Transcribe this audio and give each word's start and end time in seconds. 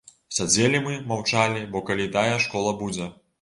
Сядзелі 0.37 0.79
мы, 0.85 0.95
маўчалі, 1.11 1.61
бо 1.75 1.83
калі 1.91 2.09
тая 2.17 2.35
школа 2.47 2.75
будзе. 2.81 3.13